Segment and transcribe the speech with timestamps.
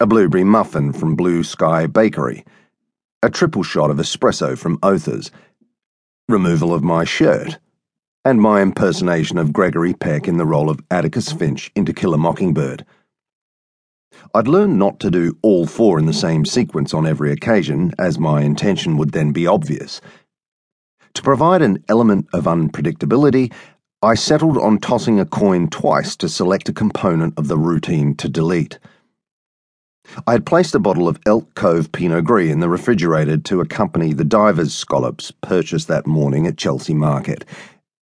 [0.00, 2.44] a blueberry muffin from Blue Sky Bakery,
[3.22, 5.30] a triple shot of espresso from Others,
[6.28, 7.58] removal of my shirt,
[8.24, 12.14] and my impersonation of Gregory Peck in the role of Atticus Finch in To Kill
[12.14, 12.84] a Mockingbird.
[14.34, 18.18] I'd learned not to do all four in the same sequence on every occasion, as
[18.18, 20.00] my intention would then be obvious.
[21.14, 23.52] To provide an element of unpredictability,
[24.02, 28.28] I settled on tossing a coin twice to select a component of the routine to
[28.28, 28.78] delete.
[30.26, 34.12] I had placed a bottle of Elk Cove Pinot Gris in the refrigerator to accompany
[34.12, 37.44] the diver's scallops purchased that morning at Chelsea Market.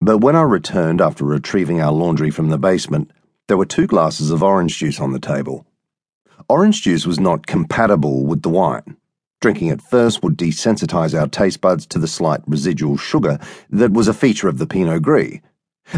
[0.00, 3.10] But when I returned after retrieving our laundry from the basement,
[3.48, 5.66] there were two glasses of orange juice on the table.
[6.48, 8.96] Orange juice was not compatible with the wine.
[9.40, 13.38] Drinking it first would desensitize our taste buds to the slight residual sugar
[13.70, 15.40] that was a feature of the Pinot Gris,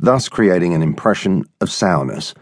[0.00, 2.34] thus creating an impression of sourness.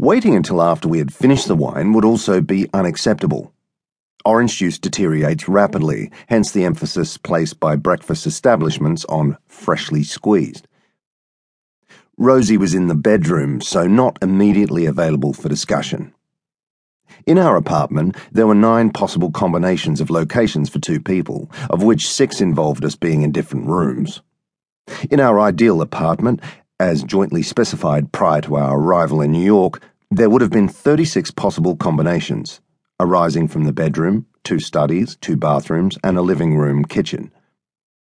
[0.00, 3.52] Waiting until after we had finished the wine would also be unacceptable.
[4.24, 10.68] Orange juice deteriorates rapidly, hence the emphasis placed by breakfast establishments on freshly squeezed.
[12.16, 16.14] Rosie was in the bedroom, so not immediately available for discussion.
[17.26, 22.08] In our apartment, there were nine possible combinations of locations for two people, of which
[22.08, 24.22] six involved us being in different rooms.
[25.10, 26.40] In our ideal apartment,
[26.80, 31.30] as jointly specified prior to our arrival in New York, there would have been 36
[31.32, 32.60] possible combinations,
[33.00, 37.30] arising from the bedroom, two studies, two bathrooms, and a living room kitchen.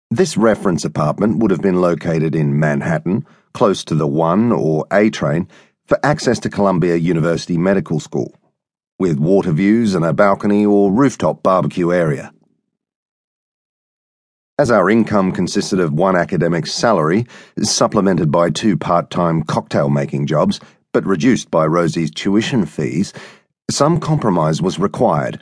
[0.09, 5.09] This reference apartment would have been located in Manhattan, close to the 1 or A
[5.09, 5.50] train,
[5.86, 8.33] for access to Columbia University Medical School,
[9.00, 12.31] with water views and a balcony or rooftop barbecue area.
[14.59, 17.27] As our income consisted of one academic salary,
[17.61, 20.59] supplemented by two part time cocktail making jobs,
[20.91, 23.14] but reduced by Rosie's tuition fees,
[23.69, 25.39] some compromise was required,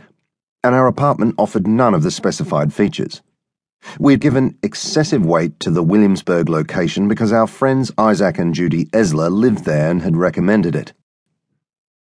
[0.65, 3.21] and our apartment offered none of the specified features.
[3.99, 8.87] We had given excessive weight to the Williamsburg location because our friends Isaac and Judy
[8.87, 10.91] Esler lived there and had recommended it.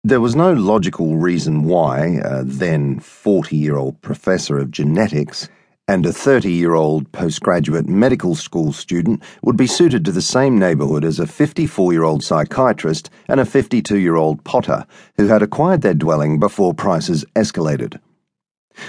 [0.03, 5.49] There was no logical reason why a then 40 year old professor of genetics
[5.91, 10.57] and a 30 year old postgraduate medical school student would be suited to the same
[10.57, 14.85] neighbourhood as a 54 year old psychiatrist and a 52 year old potter
[15.17, 17.99] who had acquired their dwelling before prices escalated.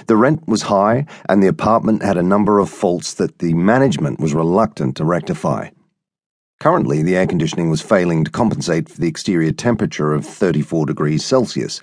[0.07, 4.21] The rent was high, and the apartment had a number of faults that the management
[4.21, 5.71] was reluctant to rectify.
[6.61, 11.25] Currently, the air conditioning was failing to compensate for the exterior temperature of 34 degrees
[11.25, 11.81] Celsius,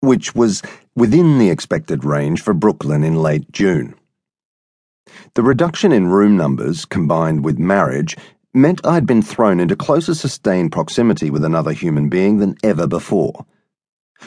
[0.00, 0.60] which was
[0.94, 3.94] within the expected range for Brooklyn in late June.
[5.34, 8.16] The reduction in room numbers, combined with marriage,
[8.54, 13.44] meant I'd been thrown into closer sustained proximity with another human being than ever before.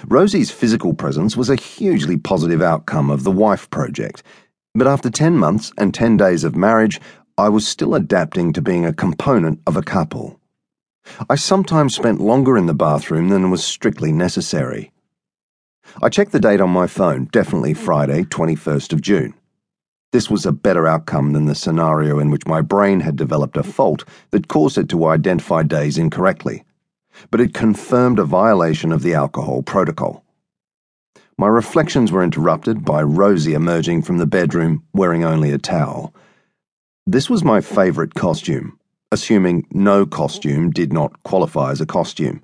[0.08, 4.22] Rosie's physical presence was a hugely positive outcome of the wife project,
[4.76, 7.02] but after 10 months and 10 days of marriage,
[7.38, 10.40] I was still adapting to being a component of a couple.
[11.28, 14.92] I sometimes spent longer in the bathroom than was strictly necessary.
[16.04, 19.34] I checked the date on my phone, definitely Friday, 21st of June.
[20.12, 23.64] This was a better outcome than the scenario in which my brain had developed a
[23.64, 26.64] fault that caused it to identify days incorrectly,
[27.30, 30.24] but it confirmed a violation of the alcohol protocol.
[31.38, 36.12] My reflections were interrupted by Rosie emerging from the bedroom wearing only a towel.
[37.06, 38.80] This was my favourite costume,
[39.12, 42.42] assuming no costume did not qualify as a costume.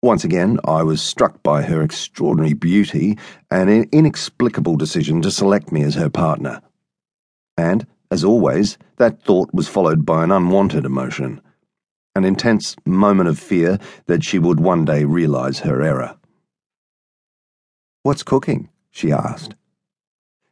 [0.00, 3.18] Once again, I was struck by her extraordinary beauty
[3.50, 6.62] and an inexplicable decision to select me as her partner.
[7.56, 11.40] And, as always, that thought was followed by an unwanted emotion
[12.16, 16.16] an intense moment of fear that she would one day realize her error.
[18.02, 18.68] What's cooking?
[18.90, 19.56] she asked.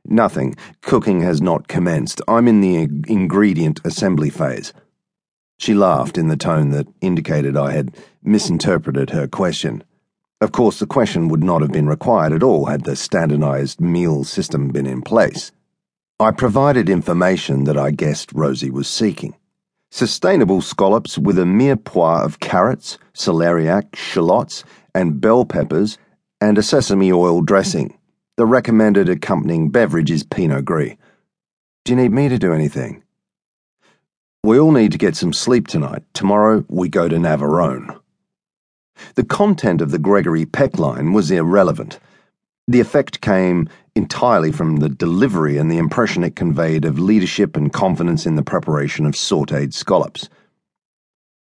[0.04, 0.56] Nothing.
[0.80, 2.20] Cooking has not commenced.
[2.26, 2.76] I'm in the
[3.06, 4.72] ingredient assembly phase.
[5.58, 9.84] She laughed in the tone that indicated I had misinterpreted her question.
[10.40, 14.24] Of course, the question would not have been required at all had the standardized meal
[14.24, 15.52] system been in place.
[16.22, 19.34] I provided information that I guessed Rosie was seeking.
[19.90, 24.62] Sustainable scallops with a mirepoix of carrots, celeriac, shallots,
[24.94, 25.98] and bell peppers,
[26.40, 27.98] and a sesame oil dressing.
[28.36, 30.94] The recommended accompanying beverage is Pinot Gris.
[31.84, 33.02] Do you need me to do anything?
[34.44, 36.04] We all need to get some sleep tonight.
[36.14, 37.98] Tomorrow we go to Navarone.
[39.16, 41.98] The content of the Gregory Peck line was irrelevant.
[42.68, 47.72] The effect came entirely from the delivery and the impression it conveyed of leadership and
[47.72, 50.28] confidence in the preparation of sauteed scallops.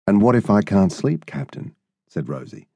[0.07, 1.75] And what if I can't sleep, Captain?
[2.09, 2.68] said Rosie.